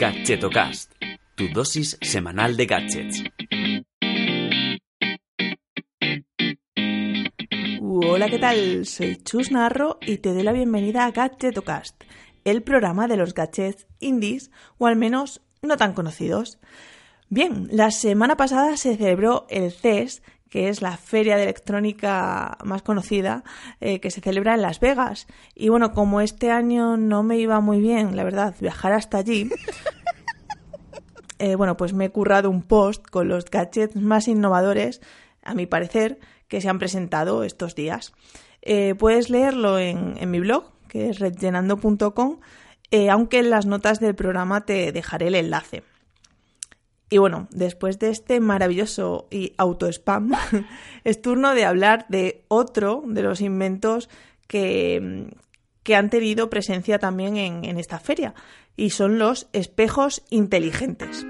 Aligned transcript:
Gadgetocast, 0.00 0.94
tu 1.34 1.48
dosis 1.52 1.98
semanal 2.00 2.56
de 2.56 2.64
gadgets. 2.64 3.22
Hola, 7.82 8.30
¿qué 8.30 8.38
tal? 8.38 8.86
Soy 8.86 9.16
Chus 9.16 9.50
Narro 9.50 9.98
y 10.00 10.16
te 10.16 10.32
doy 10.32 10.42
la 10.42 10.52
bienvenida 10.52 11.04
a 11.04 11.10
Gadgetocast, 11.10 12.02
el 12.44 12.62
programa 12.62 13.08
de 13.08 13.18
los 13.18 13.34
gadgets 13.34 13.86
indies, 13.98 14.50
o 14.78 14.86
al 14.86 14.96
menos 14.96 15.42
no 15.60 15.76
tan 15.76 15.92
conocidos. 15.92 16.58
Bien, 17.28 17.68
la 17.70 17.90
semana 17.90 18.38
pasada 18.38 18.78
se 18.78 18.96
celebró 18.96 19.44
el 19.50 19.70
CES, 19.70 20.22
que 20.50 20.68
es 20.68 20.82
la 20.82 20.96
feria 20.96 21.36
de 21.36 21.44
electrónica 21.44 22.58
más 22.64 22.82
conocida 22.82 23.44
eh, 23.80 24.00
que 24.00 24.10
se 24.10 24.20
celebra 24.20 24.54
en 24.54 24.62
Las 24.62 24.80
Vegas. 24.80 25.28
Y 25.54 25.68
bueno, 25.68 25.92
como 25.92 26.20
este 26.20 26.50
año 26.50 26.96
no 26.96 27.22
me 27.22 27.38
iba 27.38 27.60
muy 27.60 27.80
bien, 27.80 28.16
la 28.16 28.24
verdad, 28.24 28.54
viajar 28.60 28.92
hasta 28.92 29.18
allí, 29.18 29.48
eh, 31.38 31.54
bueno, 31.54 31.76
pues 31.76 31.94
me 31.94 32.06
he 32.06 32.10
currado 32.10 32.50
un 32.50 32.62
post 32.62 33.06
con 33.06 33.28
los 33.28 33.44
gadgets 33.44 33.94
más 33.94 34.26
innovadores, 34.26 35.00
a 35.42 35.54
mi 35.54 35.66
parecer, 35.66 36.18
que 36.48 36.60
se 36.60 36.68
han 36.68 36.80
presentado 36.80 37.44
estos 37.44 37.76
días. 37.76 38.12
Eh, 38.60 38.94
puedes 38.96 39.30
leerlo 39.30 39.78
en, 39.78 40.16
en, 40.18 40.30
mi 40.32 40.40
blog, 40.40 40.72
que 40.88 41.10
es 41.10 41.20
redllenando.com, 41.20 42.40
aunque 43.08 43.38
en 43.38 43.50
las 43.50 43.66
notas 43.66 44.00
del 44.00 44.16
programa 44.16 44.66
te 44.66 44.90
dejaré 44.90 45.28
el 45.28 45.36
enlace. 45.36 45.84
Y 47.12 47.18
bueno, 47.18 47.48
después 47.50 47.98
de 47.98 48.10
este 48.10 48.38
maravilloso 48.38 49.26
y 49.32 49.52
auto-spam, 49.58 50.30
es 51.04 51.20
turno 51.20 51.54
de 51.54 51.64
hablar 51.64 52.06
de 52.08 52.44
otro 52.46 53.02
de 53.04 53.22
los 53.22 53.40
inventos 53.40 54.08
que, 54.46 55.28
que 55.82 55.96
han 55.96 56.08
tenido 56.08 56.48
presencia 56.48 57.00
también 57.00 57.36
en, 57.36 57.64
en 57.64 57.78
esta 57.78 57.98
feria, 57.98 58.34
y 58.76 58.90
son 58.90 59.18
los 59.18 59.48
espejos 59.52 60.22
inteligentes. 60.30 61.26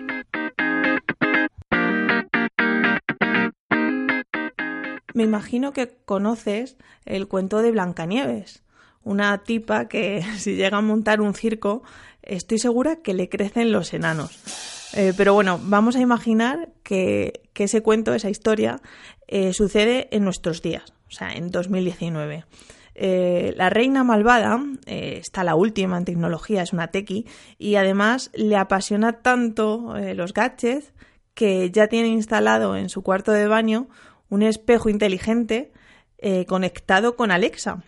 Me 5.14 5.24
imagino 5.24 5.72
que 5.72 5.97
conoces 6.04 6.76
el 7.06 7.26
cuento 7.26 7.62
de 7.62 7.72
Blancanieves, 7.72 8.62
una 9.02 9.38
tipa 9.38 9.88
que 9.88 10.22
si 10.36 10.56
llega 10.56 10.76
a 10.76 10.82
montar 10.82 11.22
un 11.22 11.32
circo, 11.32 11.82
estoy 12.22 12.58
segura 12.58 12.97
que 12.97 13.14
le 13.14 13.30
crecen 13.30 13.72
los 13.72 13.94
enanos. 13.94 14.79
Eh, 14.94 15.12
pero 15.16 15.34
bueno, 15.34 15.60
vamos 15.62 15.96
a 15.96 16.00
imaginar 16.00 16.70
que, 16.83 17.42
que 17.52 17.64
ese 17.64 17.83
cuento, 17.83 18.14
esa 18.14 18.30
historia, 18.30 18.80
eh, 19.28 19.52
sucede 19.52 20.08
en 20.10 20.24
nuestros 20.24 20.62
días, 20.62 20.92
o 21.08 21.12
sea, 21.12 21.32
en 21.32 21.50
2019. 21.50 22.44
Eh, 23.02 23.55
la 23.56 23.70
reina 23.70 24.05
malvada 24.05 24.62
eh, 24.84 25.16
está 25.20 25.42
la 25.42 25.55
última 25.55 25.97
en 25.97 26.05
tecnología, 26.05 26.62
es 26.62 26.74
una 26.74 26.88
tequi, 26.88 27.27
y 27.56 27.77
además 27.77 28.30
le 28.34 28.56
apasiona 28.56 29.22
tanto 29.22 29.97
eh, 29.97 30.14
los 30.14 30.34
gadgets 30.34 30.92
que 31.32 31.70
ya 31.70 31.86
tiene 31.86 32.08
instalado 32.08 32.77
en 32.77 32.91
su 32.91 33.02
cuarto 33.02 33.32
de 33.32 33.47
baño 33.47 33.88
un 34.28 34.42
espejo 34.42 34.88
inteligente 34.88 35.72
conectado 36.47 37.16
con 37.16 37.30
Alexa. 37.30 37.82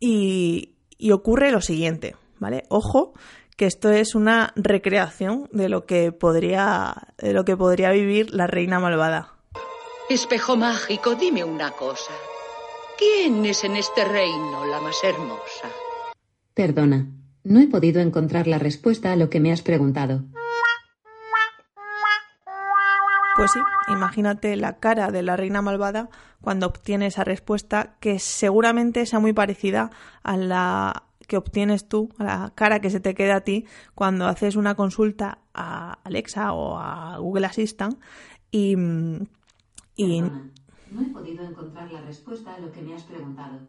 Y, 0.00 0.76
y 0.96 1.12
ocurre 1.12 1.50
lo 1.50 1.60
siguiente, 1.60 2.16
¿vale? 2.38 2.64
Ojo, 2.70 3.12
que 3.62 3.68
esto 3.68 3.90
es 3.90 4.16
una 4.16 4.52
recreación 4.56 5.48
de 5.52 5.68
lo 5.68 5.86
que 5.86 6.10
podría, 6.10 7.14
de 7.18 7.32
lo 7.32 7.44
que 7.44 7.56
podría 7.56 7.92
vivir 7.92 8.34
la 8.34 8.48
reina 8.48 8.80
malvada. 8.80 9.34
Espejo 10.10 10.56
mágico, 10.56 11.14
dime 11.14 11.44
una 11.44 11.70
cosa. 11.70 12.10
¿Quién 12.98 13.46
es 13.46 13.62
en 13.62 13.76
este 13.76 14.04
reino 14.04 14.66
la 14.66 14.80
más 14.80 14.96
hermosa? 15.04 15.68
Perdona, 16.54 17.06
no 17.44 17.60
he 17.60 17.68
podido 17.68 18.00
encontrar 18.00 18.48
la 18.48 18.58
respuesta 18.58 19.12
a 19.12 19.16
lo 19.16 19.30
que 19.30 19.38
me 19.38 19.52
has 19.52 19.62
preguntado. 19.62 20.22
Pues 23.36 23.52
sí, 23.52 23.60
imagínate 23.92 24.56
la 24.56 24.80
cara 24.80 25.12
de 25.12 25.22
la 25.22 25.36
reina 25.36 25.62
malvada 25.62 26.10
cuando 26.40 26.66
obtiene 26.66 27.06
esa 27.06 27.22
respuesta 27.22 27.94
que 28.00 28.18
seguramente 28.18 29.06
sea 29.06 29.20
muy 29.20 29.32
parecida 29.32 29.92
a 30.24 30.36
la 30.36 31.04
que 31.26 31.36
obtienes 31.36 31.88
tú, 31.88 32.10
la 32.18 32.52
cara 32.54 32.80
que 32.80 32.90
se 32.90 33.00
te 33.00 33.14
queda 33.14 33.36
a 33.36 33.40
ti 33.42 33.66
cuando 33.94 34.26
haces 34.26 34.56
una 34.56 34.74
consulta 34.74 35.38
a 35.54 35.98
Alexa 36.04 36.52
o 36.52 36.78
a 36.78 37.18
Google 37.18 37.46
Assistant 37.46 37.98
y... 38.50 38.76
y 39.96 40.22
Perdona, 40.22 40.52
no 40.90 41.02
he 41.02 41.12
podido 41.12 41.44
encontrar 41.44 41.90
la 41.90 42.02
respuesta 42.02 42.54
a 42.54 42.60
lo 42.60 42.70
que 42.70 42.82
me 42.82 42.94
has 42.94 43.04
preguntado. 43.04 43.68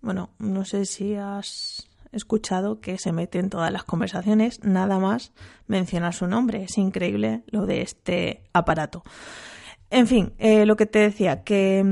bueno, 0.00 0.30
no 0.38 0.64
sé 0.64 0.86
si 0.86 1.14
has 1.14 1.88
escuchado 2.12 2.80
que 2.80 2.98
se 2.98 3.12
mete 3.12 3.38
en 3.38 3.50
todas 3.50 3.70
las 3.72 3.84
conversaciones 3.84 4.64
nada 4.64 4.98
más 4.98 5.32
mencionar 5.66 6.14
su 6.14 6.26
nombre. 6.26 6.64
Es 6.64 6.76
increíble 6.78 7.44
lo 7.46 7.66
de 7.66 7.82
este 7.82 8.42
aparato. 8.52 9.02
En 9.92 10.06
fin, 10.06 10.32
eh, 10.38 10.66
lo 10.66 10.76
que 10.76 10.86
te 10.86 11.00
decía, 11.00 11.42
que, 11.42 11.84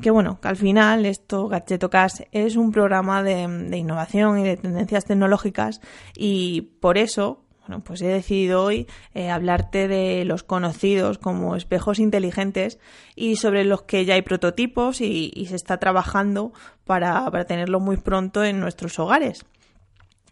que, 0.00 0.10
bueno, 0.10 0.40
que 0.40 0.48
al 0.48 0.56
final 0.56 1.04
esto, 1.04 1.46
Gadgetocast, 1.46 2.22
es 2.32 2.56
un 2.56 2.72
programa 2.72 3.22
de, 3.22 3.46
de, 3.46 3.76
innovación 3.76 4.38
y 4.38 4.44
de 4.44 4.56
tendencias 4.56 5.04
tecnológicas 5.04 5.82
y 6.16 6.62
por 6.80 6.96
eso, 6.96 7.44
bueno, 7.68 7.84
pues 7.84 8.00
he 8.00 8.06
decidido 8.06 8.64
hoy 8.64 8.86
eh, 9.12 9.28
hablarte 9.28 9.88
de 9.88 10.24
los 10.24 10.42
conocidos 10.42 11.18
como 11.18 11.54
espejos 11.54 11.98
inteligentes 11.98 12.78
y 13.14 13.36
sobre 13.36 13.64
los 13.64 13.82
que 13.82 14.06
ya 14.06 14.14
hay 14.14 14.22
prototipos 14.22 15.02
y, 15.02 15.46
se 15.50 15.56
está 15.56 15.76
trabajando 15.76 16.54
para, 16.84 17.30
para 17.30 17.44
muy 17.78 17.98
pronto 17.98 18.42
en 18.42 18.58
nuestros 18.58 18.98
hogares. 18.98 19.44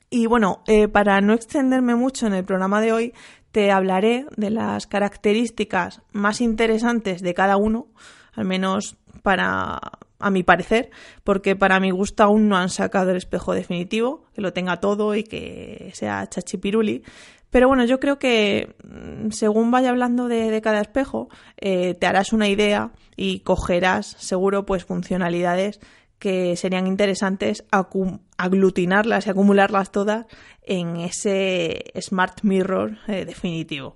Y 0.08 0.26
bueno, 0.26 0.62
eh, 0.66 0.88
para 0.88 1.20
no 1.20 1.34
extenderme 1.34 1.94
mucho 1.94 2.26
en 2.26 2.32
el 2.32 2.44
programa 2.44 2.80
de 2.80 2.92
hoy, 2.92 3.12
te 3.56 3.70
hablaré 3.70 4.26
de 4.36 4.50
las 4.50 4.86
características 4.86 6.02
más 6.12 6.42
interesantes 6.42 7.22
de 7.22 7.32
cada 7.32 7.56
uno, 7.56 7.86
al 8.34 8.44
menos 8.44 8.98
para 9.22 9.80
a 10.18 10.30
mi 10.30 10.42
parecer, 10.42 10.90
porque 11.24 11.56
para 11.56 11.80
mi 11.80 11.90
gusto 11.90 12.22
aún 12.22 12.50
no 12.50 12.58
han 12.58 12.68
sacado 12.68 13.12
el 13.12 13.16
espejo 13.16 13.54
definitivo, 13.54 14.26
que 14.34 14.42
lo 14.42 14.52
tenga 14.52 14.78
todo 14.78 15.14
y 15.14 15.24
que 15.24 15.90
sea 15.94 16.26
chachipiruli. 16.28 17.02
Pero 17.48 17.68
bueno, 17.68 17.86
yo 17.86 17.98
creo 17.98 18.18
que 18.18 18.76
según 19.30 19.70
vaya 19.70 19.88
hablando 19.88 20.28
de, 20.28 20.50
de 20.50 20.60
cada 20.60 20.82
espejo, 20.82 21.30
eh, 21.56 21.94
te 21.94 22.06
harás 22.06 22.34
una 22.34 22.48
idea 22.48 22.90
y 23.16 23.40
cogerás 23.40 24.16
seguro 24.18 24.66
pues 24.66 24.84
funcionalidades 24.84 25.80
que 26.18 26.56
serían 26.56 26.86
interesantes 26.86 27.64
aglutinarlas 28.36 29.26
y 29.26 29.30
acumularlas 29.30 29.92
todas 29.92 30.26
en 30.62 30.96
ese 30.96 31.92
Smart 32.00 32.42
Mirror 32.42 32.98
eh, 33.08 33.24
definitivo. 33.24 33.94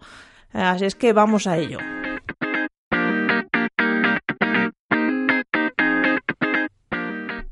Así 0.53 0.85
es 0.85 0.95
que 0.95 1.13
vamos 1.13 1.47
a 1.47 1.59
ello. 1.59 1.79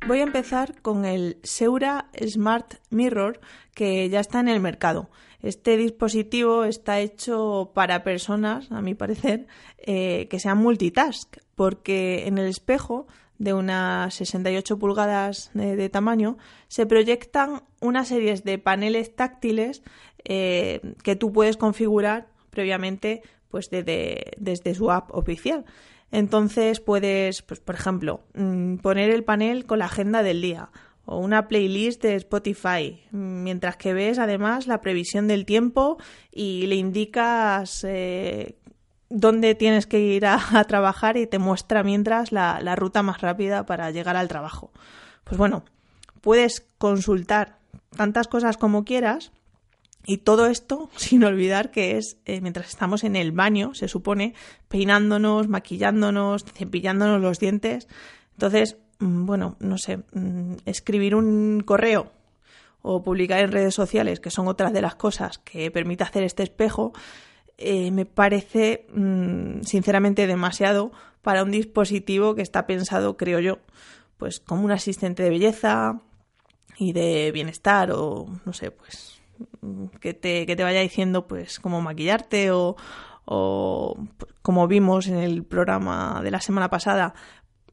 Voy 0.08 0.20
a 0.20 0.22
empezar 0.22 0.80
con 0.80 1.04
el 1.04 1.38
Seura 1.42 2.06
Smart 2.26 2.76
Mirror 2.88 3.40
que 3.74 4.08
ya 4.08 4.20
está 4.20 4.40
en 4.40 4.48
el 4.48 4.58
mercado. 4.58 5.10
Este 5.42 5.76
dispositivo 5.76 6.64
está 6.64 6.98
hecho 6.98 7.72
para 7.74 8.02
personas, 8.02 8.72
a 8.72 8.80
mi 8.80 8.94
parecer, 8.94 9.46
eh, 9.76 10.26
que 10.30 10.40
sean 10.40 10.58
multitask, 10.58 11.36
porque 11.54 12.26
en 12.26 12.38
el 12.38 12.46
espejo 12.46 13.06
de 13.38 13.54
unas 13.54 14.14
68 14.14 14.78
pulgadas 14.78 15.50
de, 15.54 15.88
tamaño, 15.88 16.38
se 16.66 16.86
proyectan 16.86 17.62
una 17.80 18.04
serie 18.04 18.34
de 18.34 18.58
paneles 18.58 19.14
táctiles 19.14 19.82
eh, 20.24 20.80
que 21.02 21.16
tú 21.16 21.32
puedes 21.32 21.56
configurar 21.56 22.28
previamente 22.50 23.22
pues 23.48 23.70
desde, 23.70 24.32
desde 24.36 24.74
su 24.74 24.90
app 24.90 25.14
oficial. 25.14 25.64
Entonces 26.10 26.80
puedes, 26.80 27.42
pues, 27.42 27.60
por 27.60 27.74
ejemplo, 27.74 28.22
poner 28.82 29.10
el 29.10 29.24
panel 29.24 29.66
con 29.66 29.78
la 29.78 29.86
agenda 29.86 30.22
del 30.22 30.40
día 30.40 30.70
o 31.10 31.18
una 31.18 31.48
playlist 31.48 32.02
de 32.02 32.16
Spotify, 32.16 33.02
mientras 33.12 33.78
que 33.78 33.94
ves 33.94 34.18
además 34.18 34.66
la 34.66 34.82
previsión 34.82 35.26
del 35.26 35.46
tiempo 35.46 35.96
y 36.30 36.66
le 36.66 36.74
indicas 36.74 37.82
eh, 37.88 38.57
dónde 39.10 39.54
tienes 39.54 39.86
que 39.86 40.00
ir 40.00 40.26
a, 40.26 40.64
trabajar 40.64 41.16
y 41.16 41.26
te 41.26 41.38
muestra 41.38 41.82
mientras 41.82 42.32
la, 42.32 42.76
ruta 42.76 43.02
más 43.02 43.20
rápida 43.20 43.66
para 43.66 43.90
llegar 43.90 44.16
al 44.16 44.28
trabajo. 44.28 44.70
Pues 45.24 45.38
bueno, 45.38 45.64
puedes 46.20 46.66
consultar 46.78 47.58
tantas 47.96 48.28
cosas 48.28 48.56
como 48.56 48.84
quieras 48.84 49.32
y 50.04 50.18
todo 50.18 50.46
esto 50.46 50.90
sin 50.96 51.24
olvidar 51.24 51.70
que 51.70 51.96
es 51.96 52.18
eh, 52.24 52.40
mientras 52.40 52.68
estamos 52.68 53.04
en 53.04 53.16
el 53.16 53.32
baño, 53.32 53.74
se 53.74 53.88
supone, 53.88 54.34
peinándonos, 54.68 55.48
maquillándonos, 55.48 56.44
cepillándonos 56.44 57.20
los 57.20 57.38
dientes. 57.38 57.88
Entonces, 58.32 58.76
mmm, 58.98 59.26
bueno, 59.26 59.56
no 59.60 59.78
sé, 59.78 59.98
mmm, 60.12 60.54
escribir 60.64 61.14
un 61.14 61.62
correo 61.64 62.12
o 62.80 63.02
publicar 63.02 63.40
en 63.40 63.52
redes 63.52 63.74
sociales, 63.74 64.20
que 64.20 64.30
son 64.30 64.46
otras 64.46 64.72
de 64.72 64.80
las 64.80 64.94
cosas 64.94 65.38
que 65.38 65.70
permite 65.70 66.04
hacer 66.04 66.22
este 66.22 66.44
espejo, 66.44 66.92
eh, 67.58 67.90
me 67.90 68.06
parece 68.06 68.86
mmm, 68.94 69.60
sinceramente 69.62 70.26
demasiado 70.26 70.92
para 71.22 71.42
un 71.42 71.50
dispositivo 71.50 72.34
que 72.34 72.42
está 72.42 72.66
pensado, 72.66 73.16
creo 73.16 73.40
yo, 73.40 73.58
pues 74.16 74.40
como 74.40 74.64
un 74.64 74.70
asistente 74.70 75.22
de 75.22 75.30
belleza 75.30 76.00
y 76.78 76.92
de 76.92 77.30
bienestar 77.32 77.90
o 77.92 78.26
no 78.46 78.52
sé, 78.52 78.70
pues 78.70 79.20
que 80.00 80.14
te, 80.14 80.46
que 80.46 80.56
te 80.56 80.62
vaya 80.62 80.80
diciendo 80.80 81.26
pues 81.26 81.60
cómo 81.60 81.80
maquillarte 81.80 82.50
o, 82.50 82.76
o 83.24 83.96
como 84.42 84.66
vimos 84.68 85.08
en 85.08 85.16
el 85.16 85.44
programa 85.44 86.20
de 86.22 86.30
la 86.30 86.40
semana 86.40 86.70
pasada, 86.70 87.14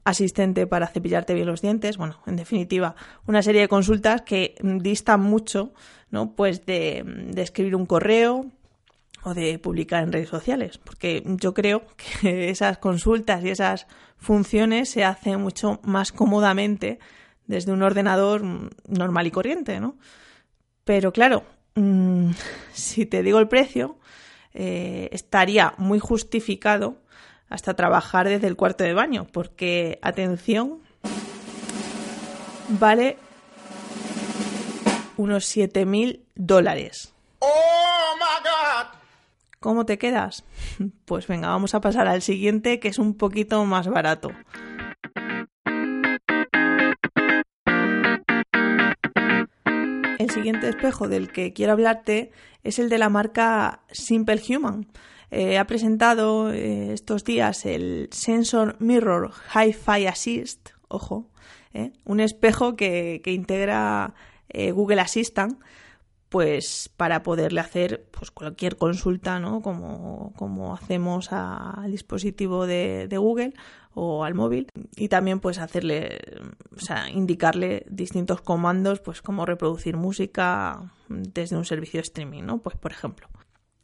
asistente 0.03 0.67
para 0.67 0.87
cepillarte 0.87 1.33
bien 1.33 1.47
los 1.47 1.61
dientes. 1.61 1.97
Bueno, 1.97 2.19
en 2.27 2.35
definitiva, 2.35 2.95
una 3.25 3.41
serie 3.41 3.61
de 3.61 3.67
consultas 3.67 4.21
que 4.21 4.55
distan 4.61 5.21
mucho, 5.21 5.73
¿no? 6.11 6.35
Pues 6.35 6.65
de, 6.65 7.03
de 7.05 7.41
escribir 7.41 7.75
un 7.75 7.85
correo 7.85 8.45
o 9.25 9.33
de 9.33 9.57
publicar 9.57 10.03
en 10.03 10.11
redes 10.11 10.29
sociales, 10.29 10.77
porque 10.77 11.23
yo 11.25 11.53
creo 11.55 11.83
que 11.97 12.49
esas 12.49 12.77
consultas 12.77 13.43
y 13.43 13.49
esas 13.49 13.87
funciones 14.17 14.89
se 14.89 15.03
hacen 15.03 15.41
mucho 15.41 15.79
más 15.83 16.11
cómodamente 16.11 16.99
desde 17.47 17.71
un 17.71 17.81
ordenador 17.81 18.43
normal 18.87 19.27
y 19.27 19.31
corriente, 19.31 19.79
¿no? 19.79 19.97
Pero 20.83 21.11
claro, 21.11 21.43
mm, 21.73 22.31
si 22.73 23.07
te 23.07 23.23
digo 23.23 23.39
el 23.39 23.47
precio, 23.47 23.97
eh, 24.53 25.09
estaría 25.11 25.73
muy 25.77 25.97
justificado 25.97 27.01
hasta 27.49 27.73
trabajar 27.73 28.29
desde 28.29 28.47
el 28.47 28.55
cuarto 28.55 28.83
de 28.83 28.93
baño, 28.93 29.25
porque, 29.31 29.97
atención, 30.03 30.81
vale 32.79 33.17
unos 35.17 35.45
7.000 35.55 36.21
dólares. 36.35 37.13
¡Oh! 37.39 37.74
¿Cómo 39.65 39.87
te 39.87 39.97
quedas? 39.97 40.43
Pues 41.05 41.25
venga, 41.25 41.47
vamos 41.47 41.73
a 41.73 41.81
pasar 41.81 42.07
al 42.07 42.21
siguiente, 42.21 42.79
que 42.79 42.87
es 42.87 42.99
un 42.99 43.15
poquito 43.15 43.65
más 43.65 43.87
barato. 43.87 44.29
El 50.19 50.29
siguiente 50.29 50.69
espejo 50.69 51.07
del 51.07 51.31
que 51.31 51.51
quiero 51.53 51.71
hablarte 51.71 52.31
es 52.63 52.77
el 52.77 52.89
de 52.89 52.99
la 52.99 53.09
marca 53.09 53.81
Simple 53.91 54.39
Human. 54.47 54.85
Eh, 55.31 55.57
ha 55.57 55.65
presentado 55.65 56.53
eh, 56.53 56.93
estos 56.93 57.23
días 57.23 57.65
el 57.65 58.09
Sensor 58.11 58.75
Mirror 58.77 59.31
Hi-Fi 59.55 60.05
Assist, 60.05 60.69
ojo, 60.89 61.31
eh, 61.73 61.91
un 62.03 62.19
espejo 62.19 62.75
que, 62.75 63.19
integra 63.25 64.13
Google 64.53 65.01
Assistant 65.01 65.59
pues 66.35 66.89
para 66.97 67.23
poderle 67.23 67.61
hacer 67.61 68.09
pues 68.11 68.29
cualquier 68.29 68.75
consulta, 68.75 69.39
¿no? 69.39 69.61
Como, 69.61 70.33
como 70.35 70.73
hacemos 70.73 71.31
al 71.31 71.89
dispositivo 71.89 72.67
de, 72.67 73.07
de, 73.07 73.17
Google 73.17 73.53
o 73.93 74.25
al 74.25 74.33
móvil 74.33 74.67
y 74.97 75.07
también 75.07 75.39
pues 75.39 75.59
hacerle, 75.59 76.19
o 76.75 76.79
sea, 76.81 77.09
indicarle 77.09 77.85
distintos 77.89 78.41
comandos, 78.41 78.99
pues 78.99 79.21
como 79.21 79.45
reproducir 79.45 79.95
música 79.95 80.91
desde 81.07 81.55
un 81.55 81.63
servicio 81.63 81.99
de 81.99 82.03
streaming, 82.03 82.43
¿no? 82.43 82.57
Pues 82.57 82.75
por 82.75 82.91
ejemplo. 82.91 83.29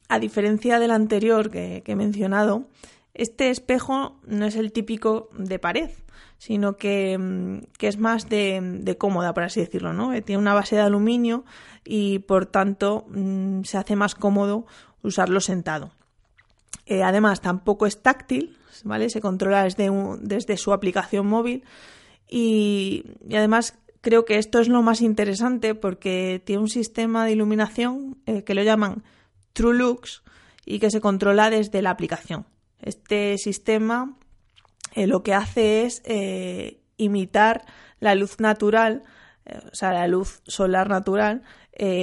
A 0.10 0.20
diferencia 0.20 0.78
del 0.78 0.92
anterior 0.92 1.52
que, 1.52 1.84
he 1.86 1.96
mencionado, 1.96 2.68
este 3.14 3.50
espejo 3.50 4.20
no 4.28 4.46
es 4.46 4.58
el 4.58 4.74
típico 4.74 5.30
de 5.38 5.58
pared, 5.58 5.92
sino 6.38 6.76
que, 6.76 7.62
es 7.80 7.98
más 7.98 8.28
de, 8.28 8.96
cómoda, 8.98 9.34
por 9.34 9.44
así 9.44 9.62
decirlo, 9.62 9.94
¿no? 9.94 10.12
Eh, 10.14 10.22
tiene 10.22 10.42
una 10.42 10.54
base 10.54 10.76
de 10.76 10.82
aluminio 10.82 11.46
y 11.86 12.20
por 12.20 12.46
tanto 12.46 13.06
mm, 13.10 13.64
se 13.64 13.78
hace 13.78 13.96
más 13.96 14.16
cómodo 14.16 14.66
usarlo 15.04 15.40
sentado. 15.42 15.92
Eh, 16.86 17.04
además, 17.04 17.42
tampoco 17.42 17.86
es 17.86 18.02
táctil, 18.02 18.58
¿vale? 18.84 19.10
Se 19.10 19.22
controla 19.22 19.64
desde, 19.64 19.90
desde 20.20 20.58
su 20.58 20.74
aplicación 20.74 21.28
móvil 21.28 21.64
y, 22.30 23.04
además 23.30 23.78
creo 24.02 24.26
que 24.26 24.38
esto 24.38 24.60
es 24.60 24.68
lo 24.68 24.82
más 24.82 25.02
interesante 25.02 25.76
porque 25.76 26.42
tiene 26.44 26.62
un 26.62 26.70
sistema 26.70 27.26
de 27.26 27.34
iluminación 27.34 28.18
eh, 28.26 28.44
que 28.44 28.56
lo 28.56 28.64
llaman 28.64 29.04
TrueLux 29.54 30.24
y 30.66 30.80
que 30.80 30.90
se 30.90 31.02
controla 31.02 31.50
desde 31.50 31.82
la 31.82 31.92
aplicación. 31.92 32.46
Este 32.80 33.38
sistema 33.38 34.18
eh, 34.96 35.06
lo 35.06 35.22
que 35.22 35.34
hace 35.34 35.86
es 35.86 36.02
imitar 36.98 37.66
la 38.00 38.16
luz 38.16 38.40
natural, 38.40 39.04
o 39.46 39.76
sea, 39.76 39.92
la 39.92 40.08
luz 40.08 40.42
solar 40.46 40.90
natural, 40.90 41.44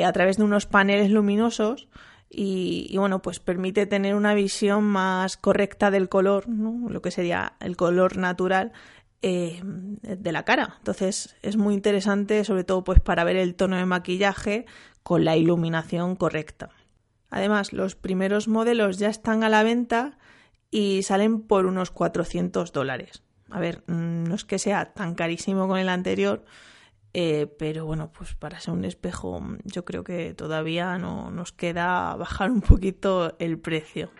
a 0.04 0.12
través 0.12 0.38
de 0.38 0.44
unos 0.44 0.66
paneles 0.66 1.10
luminosos 1.10 1.88
y, 2.30 2.94
bueno, 2.98 3.22
pues 3.22 3.40
permite 3.40 3.86
tener 3.86 4.14
una 4.14 4.34
visión 4.34 4.84
más 4.84 5.36
correcta 5.36 5.90
del 5.90 6.08
color, 6.08 6.44
lo 6.48 7.00
que 7.00 7.10
sería 7.10 7.54
el 7.60 7.76
color 7.76 8.16
natural 8.16 8.72
eh, 9.22 9.60
de 9.62 10.32
la 10.32 10.44
cara. 10.44 10.74
Entonces 10.78 11.36
es 11.42 11.56
muy 11.56 11.74
interesante, 11.74 12.44
sobre 12.44 12.64
todo 12.64 12.84
pues 12.84 13.00
para 13.00 13.24
ver 13.24 13.36
el 13.36 13.54
tono 13.54 13.76
de 13.76 13.86
maquillaje 13.86 14.66
con 15.02 15.24
la 15.24 15.36
iluminación 15.36 16.16
correcta. 16.16 16.70
Además, 17.30 17.72
los 17.72 17.96
primeros 17.96 18.46
modelos 18.46 18.98
ya 18.98 19.08
están 19.08 19.42
a 19.42 19.48
la 19.48 19.62
venta 19.62 20.18
y 20.70 21.02
salen 21.02 21.40
por 21.42 21.66
unos 21.66 21.90
400 21.90 22.72
dólares. 22.72 23.22
A 23.50 23.58
ver, 23.58 23.82
mm, 23.86 24.24
no 24.24 24.34
es 24.34 24.44
que 24.44 24.58
sea 24.58 24.92
tan 24.92 25.14
carísimo 25.14 25.66
con 25.66 25.78
el 25.78 25.88
anterior, 25.88 26.44
eh, 27.20 27.48
pero 27.48 27.84
bueno, 27.84 28.12
pues 28.16 28.36
para 28.36 28.60
ser 28.60 28.74
un 28.74 28.84
espejo 28.84 29.42
yo 29.64 29.84
creo 29.84 30.04
que 30.04 30.34
todavía 30.34 30.98
no 30.98 31.32
nos 31.32 31.50
queda 31.50 32.14
bajar 32.14 32.48
un 32.48 32.60
poquito 32.60 33.34
el 33.40 33.58
precio. 33.58 34.12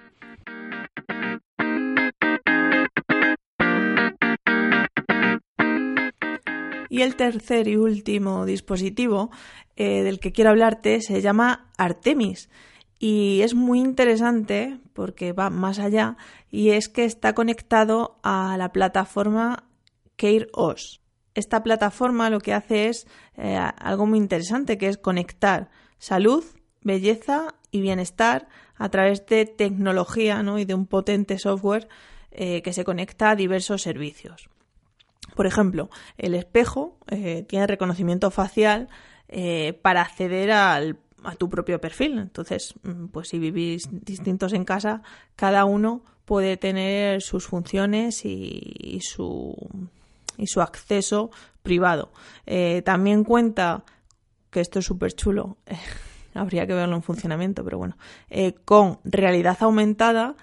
Y 6.91 7.03
el 7.03 7.15
tercer 7.15 7.69
y 7.69 7.77
último 7.77 8.45
dispositivo 8.47 9.31
eh, 9.77 10.03
del 10.03 10.19
que 10.19 10.33
quiero 10.33 10.51
hablarte 10.51 11.01
se 11.01 11.21
llama 11.21 11.71
Artemis. 11.79 12.51
Y 12.99 13.43
es 13.43 13.55
muy 13.55 13.79
interesante 13.79 14.81
porque 14.93 15.33
va 15.33 15.51
más 15.51 15.79
allá 15.79 16.17
y 16.51 16.71
es 16.71 16.89
que 16.89 17.05
está 17.05 17.33
conectado 17.33 18.19
a 18.25 18.57
la 18.59 18.73
plataforma 18.73 19.69
CareOS 20.17 21.01
esta 21.39 21.63
plataforma 21.63 22.31
lo 22.31 22.41
que 22.41 22.53
hace 22.53 22.89
es 22.89 23.07
eh, 23.37 23.57
algo 23.57 24.07
muy 24.07 24.19
interesante, 24.19 24.77
que 24.77 24.89
es 24.89 24.99
conectar 24.99 25.71
salud, 25.99 26.45
belleza 26.83 27.55
y 27.71 27.81
bienestar 27.81 28.49
a 28.77 28.89
través 28.89 29.25
de 29.27 29.47
tecnología 29.47 30.43
y 30.59 30.65
de 30.65 30.75
un 30.75 30.87
potente 30.87 31.39
software 31.39 31.89
eh, 32.31 32.63
que 32.63 32.73
se 32.73 32.85
conecta 32.85 33.31
a 33.31 33.37
diversos 33.37 33.83
servicios. 33.83 34.49
Por 35.35 35.47
ejemplo, 35.47 35.91
el 36.17 36.35
espejo 36.35 36.99
eh, 37.09 37.45
tiene 37.49 37.67
reconocimiento 37.67 38.31
facial 38.31 38.89
para 39.83 40.01
acceder 40.01 40.51
a 40.53 40.81
tu 41.37 41.51
propio 41.51 41.79
perfil. 41.83 42.19
Entonces, 42.19 42.73
mm, 42.83 43.09
pues 43.09 43.29
si 43.29 43.39
vivís 43.39 43.89
distintos 43.91 44.55
en 44.55 44.65
casa, 44.65 45.03
cada 45.37 45.67
uno 45.67 46.03
puede 46.25 46.57
tener 46.57 47.21
sus 47.21 47.47
funciones 47.47 48.25
y 48.25 48.99
su 49.03 49.55
y 50.39 50.47
su 50.47 50.63
acceso 50.63 51.31
privado. 51.63 52.13
Eh, 52.47 52.81
también 52.83 53.25
cuenta, 53.25 53.85
que 54.51 54.61
esto 54.61 54.79
es 54.79 54.87
súper 54.87 55.13
chulo, 55.13 55.59
habría 56.35 56.67
que 56.67 56.73
verlo 56.73 56.97
en 56.97 57.03
funcionamiento, 57.03 57.63
pero 57.63 57.77
bueno, 57.77 57.99
eh, 58.31 58.55
con 58.65 59.01
realidad 59.05 59.59
aumentada, 59.61 60.35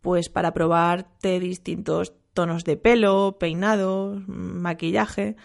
pues 0.00 0.28
para 0.28 0.52
probarte 0.52 1.38
distintos 1.38 2.14
tonos 2.32 2.64
de 2.64 2.76
pelo, 2.76 3.36
peinados, 3.38 4.26
maquillaje. 4.26 5.36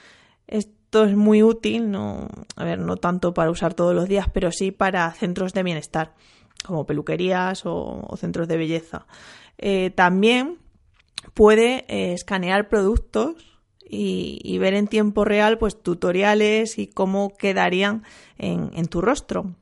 Esto 0.48 1.04
es 1.04 1.16
muy 1.16 1.44
útil, 1.44 1.92
no, 1.92 2.28
a 2.56 2.64
ver, 2.64 2.80
no 2.80 2.98
tanto 2.98 3.34
para 3.34 3.52
usar 3.52 3.76
todos 3.76 3.94
los 3.94 4.10
días, 4.10 4.28
pero 4.34 4.52
sí 4.52 4.72
para 4.72 5.12
centros 5.14 5.54
de 5.54 5.62
bienestar, 5.62 6.16
como 6.66 6.88
peluquerías 6.88 7.62
o, 7.66 8.10
centros 8.18 8.48
de 8.48 8.58
belleza. 8.58 9.06
Eh, 9.60 9.92
también 9.92 10.58
puede 11.36 11.86
escanear 12.14 12.68
productos 12.70 13.59
y, 13.90 14.58
ver 14.60 14.76
en 14.76 14.88
tiempo 14.88 15.26
real 15.26 15.58
pues 15.58 15.82
tutoriales 15.82 16.78
y 16.78 16.88
cómo 16.88 17.34
quedarían 17.36 18.04
en, 18.38 18.88
tu 18.88 19.02
rostro. 19.02 19.56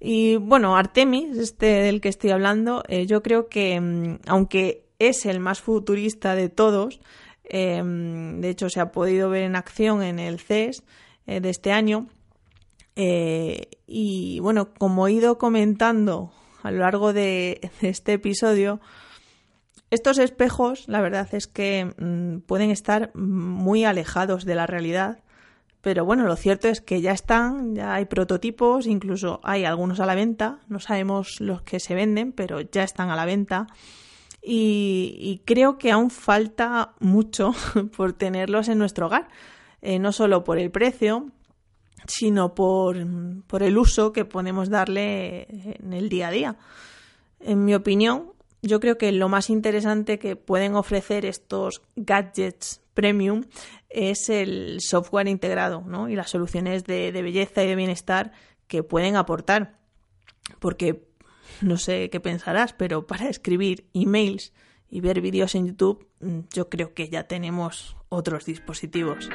Y 0.00 0.36
bueno, 0.36 0.76
Artemis, 0.76 1.38
este 1.38 1.66
del 1.66 2.00
que 2.00 2.08
estoy 2.08 2.30
hablando, 2.30 2.82
eh, 2.88 3.06
yo 3.06 3.22
creo 3.22 3.48
que 3.48 3.80
mm, 3.80 4.18
aunque 4.26 4.84
es 4.98 5.26
el 5.26 5.38
más 5.38 5.60
futurista 5.60 6.34
de 6.34 6.48
todos, 6.48 7.00
em, 7.44 8.40
de 8.40 8.50
hecho 8.50 8.68
se 8.68 8.80
ha 8.80 8.90
podido 8.90 9.30
ver 9.30 9.44
en 9.44 9.54
acción 9.54 10.02
en 10.02 10.18
el 10.18 10.40
CES 10.40 10.82
eh, 11.26 11.40
de 11.40 11.50
este 11.50 11.70
año, 11.70 12.08
eh, 12.96 13.68
y 13.86 14.40
bueno, 14.40 14.74
como 14.74 15.06
he 15.06 15.12
ido 15.12 15.38
comentando 15.38 16.32
a 16.62 16.70
lo 16.70 16.78
largo 16.78 17.12
de 17.12 17.70
este 17.80 18.14
episodio, 18.14 18.80
estos 19.92 20.16
espejos, 20.16 20.88
la 20.88 21.02
verdad 21.02 21.28
es 21.32 21.46
que 21.46 21.84
mm, 21.98 22.46
pueden 22.46 22.70
estar 22.70 23.14
muy 23.14 23.84
alejados 23.84 24.46
de 24.46 24.54
la 24.54 24.66
realidad, 24.66 25.22
pero 25.82 26.06
bueno, 26.06 26.24
lo 26.26 26.34
cierto 26.36 26.68
es 26.68 26.80
que 26.80 27.02
ya 27.02 27.12
están, 27.12 27.74
ya 27.74 27.92
hay 27.92 28.06
prototipos, 28.06 28.86
incluso 28.86 29.40
hay 29.42 29.66
algunos 29.66 30.00
a 30.00 30.06
la 30.06 30.14
venta, 30.14 30.60
no 30.68 30.80
sabemos 30.80 31.42
los 31.42 31.60
que 31.60 31.78
se 31.78 31.94
venden, 31.94 32.32
pero 32.32 32.62
ya 32.62 32.84
están 32.84 33.10
a 33.10 33.16
la 33.16 33.26
venta. 33.26 33.66
Y, 34.40 35.42
creo 35.44 35.76
que 35.76 35.92
aún 35.92 36.08
falta 36.08 36.94
mucho 36.98 37.52
por 37.96 38.14
tenerlos 38.14 38.68
en 38.68 38.78
nuestro 38.78 39.06
hogar, 39.06 39.28
eh, 39.82 39.98
no 39.98 40.10
solo 40.12 40.42
por 40.42 40.58
el 40.58 40.70
precio, 40.70 41.26
sino 42.06 42.54
por, 42.54 42.96
por 43.46 43.62
el 43.62 43.76
uso 43.76 44.12
que 44.12 44.24
podemos 44.24 44.70
darle 44.70 45.46
en 45.82 45.92
el 45.92 46.08
día 46.08 46.28
a 46.28 46.30
día. 46.30 46.56
En 47.40 47.64
mi 47.64 47.74
opinión, 47.74 48.32
yo 48.62 48.80
creo 48.80 48.96
que 48.96 49.12
lo 49.12 49.28
más 49.28 49.50
interesante 49.50 50.18
que 50.18 50.36
pueden 50.36 50.76
ofrecer 50.76 51.26
estos 51.26 51.82
gadgets 51.96 52.80
premium 52.94 53.44
es 53.90 54.28
el 54.28 54.80
software 54.80 55.28
integrado 55.28 55.82
¿no? 55.86 56.08
y 56.08 56.14
las 56.14 56.30
soluciones 56.30 56.84
de, 56.84 57.12
de, 57.12 57.22
belleza 57.22 57.64
y 57.64 57.66
de 57.66 57.76
bienestar 57.76 58.32
que 58.68 58.82
pueden 58.82 59.16
aportar. 59.16 59.78
Porque 60.58 61.04
no 61.60 61.76
sé 61.76 62.10
qué 62.10 62.20
pensarás, 62.20 62.72
pero 62.72 63.06
para 63.06 63.28
escribir 63.28 63.86
emails 63.94 64.52
y 64.90 65.00
ver 65.00 65.20
vídeos 65.20 65.54
en 65.54 65.66
YouTube, 65.66 66.06
yo 66.52 66.68
creo 66.68 66.94
que 66.94 67.08
ya 67.08 67.24
tenemos 67.24 67.96
otros 68.08 68.44
dispositivos. 68.44 69.28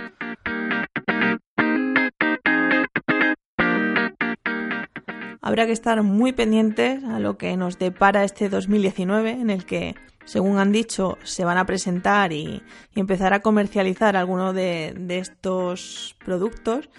Habrá 5.47 5.65
que 5.65 5.71
estar 5.71 6.03
muy 6.03 6.33
pendientes 6.33 7.05
a 7.05 7.21
lo 7.21 7.37
que 7.37 7.55
nos 7.55 7.79
depara 7.79 8.25
este 8.25 8.49
2019, 8.49 9.31
en 9.31 9.49
el 9.49 9.65
que, 9.65 9.95
según 10.25 10.57
han 10.57 10.73
dicho, 10.73 11.17
se 11.23 11.45
van 11.45 11.57
a 11.57 11.65
presentar 11.65 12.33
y, 12.33 12.61
empezar 12.95 13.33
a 13.33 13.39
comercializar 13.39 14.17
algunos 14.17 14.53
de, 14.53 14.93
de 14.99 15.19
estos 15.19 16.17
productos. 16.25 16.89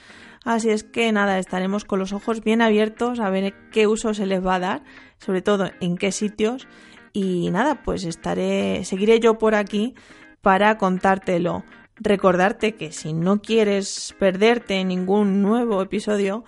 Así 0.47 0.71
es 0.71 0.83
que 0.83 1.13
nada, 1.13 1.39
estaremos 1.39 1.85
con 1.85 1.99
los 1.99 2.15
ojos 2.15 2.43
bien 2.43 2.63
abiertos 2.63 3.21
a 3.21 3.29
ver 3.29 3.53
qué 3.71 3.87
uso 3.87 4.15
se 4.15 4.25
les 4.25 4.43
va 4.43 4.55
a 4.55 4.61
dar, 4.61 4.83
sobre 5.19 5.43
todo 5.43 5.69
en 5.83 5.99
qué 5.99 6.11
sitios. 6.11 6.67
Y 7.13 7.51
nada, 7.51 7.83
pues 7.83 8.05
estaré, 8.05 8.83
seguiré 8.87 9.21
yo 9.21 9.37
por 9.37 9.55
aquí 9.55 9.95
para 10.41 10.79
contártelo. 10.79 11.65
Recordarte 11.97 12.77
que 12.77 12.93
si 12.93 13.13
no 13.13 13.43
quieres 13.43 14.15
perderte 14.19 14.83
ningún 14.85 15.43
nuevo 15.43 15.83
episodio, 15.83 16.45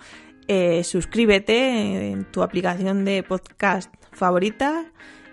eh, 0.47 0.83
suscríbete 0.83 2.11
en 2.11 2.25
tu 2.25 2.43
aplicación 2.43 3.05
de 3.05 3.23
podcast 3.23 3.93
favorita 4.11 4.91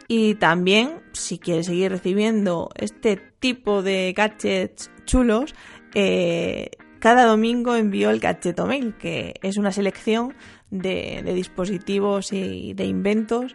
y 0.09 0.37
también 0.37 1.03
si 1.13 1.39
quieres 1.39 1.67
seguir 1.67 1.91
recibiendo 1.91 2.71
este 2.77 3.17
tipo 3.17 3.83
de 3.83 4.15
gadgets 4.17 4.91
chulos, 5.05 5.55
eh, 5.95 6.71
cada 6.99 7.27
domingo 7.27 7.77
envío 7.77 8.11
el 8.11 8.19
Gadgeto 8.19 8.67
Mail, 8.67 8.95
que 8.97 9.35
es 9.43 9.57
una 9.57 9.71
selección 9.71 10.35
de, 10.71 11.23
dispositivos 11.35 12.33
y 12.33 12.75
de 12.75 12.87
inventos 12.87 13.55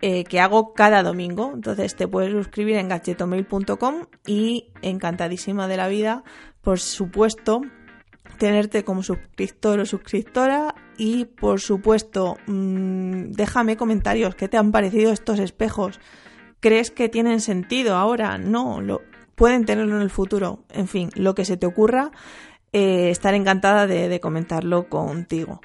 eh, 0.00 0.24
que 0.24 0.40
hago 0.40 0.74
cada 0.74 1.02
domingo. 1.02 1.52
Entonces 1.54 1.96
te 1.96 2.06
puedes 2.06 2.32
suscribir 2.32 2.76
en 2.76 2.88
gadgetomail.com 2.88 4.06
y 4.26 4.70
encantadísima 4.82 5.66
de 5.66 5.76
la 5.76 5.88
vida, 5.88 6.22
por 6.62 6.78
supuesto, 6.78 7.62
tenerte 8.38 8.84
como 8.84 9.02
suscriptor 9.02 9.80
o 9.80 9.86
suscriptora 9.86 10.74
y 10.96 11.24
por 11.24 11.60
supuesto 11.60 12.36
mmm, 12.46 13.30
déjame 13.30 13.76
comentarios. 13.76 14.34
Qué 14.34 14.48
te 14.48 14.56
han 14.56 14.72
parecido 14.72 15.12
estos 15.12 15.38
espejos 15.38 16.00
crees 16.60 16.90
que 16.90 17.10
tienen 17.10 17.40
sentido 17.40 17.96
ahora 17.96 18.38
no 18.38 18.80
lo 18.80 19.02
pueden 19.34 19.66
tenerlo 19.66 19.96
en 19.96 20.02
el 20.02 20.10
futuro. 20.10 20.64
En 20.70 20.88
fin 20.88 21.10
lo 21.14 21.34
que 21.34 21.44
se 21.44 21.56
te 21.56 21.66
ocurra 21.66 22.10
eh, 22.72 23.10
estaré 23.10 23.36
encantada 23.36 23.86
de 23.86 24.20
comentarlo 24.20 24.88
contigo. 24.88 25.60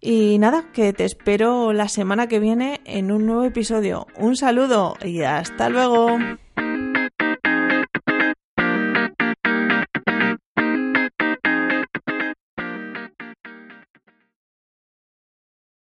Y 0.00 0.38
nada, 0.38 0.70
que 0.72 0.92
te 0.92 1.04
espero 1.04 1.72
la 1.72 1.88
semana 1.88 2.28
que 2.28 2.38
viene 2.38 2.80
en 2.84 3.10
un 3.10 3.26
nuevo 3.26 3.44
episodio. 3.44 4.06
Un 4.16 4.36
saludo 4.36 4.96
y 5.02 5.22
hasta 5.22 5.68
luego. 5.68 6.16